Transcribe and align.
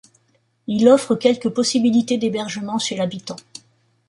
Il 0.65 0.89
offre 0.89 1.13
quelques 1.13 1.49
possibilités 1.49 2.17
d'hébergement 2.17 2.79
chez 2.79 2.95
l'habitant. 2.95 3.35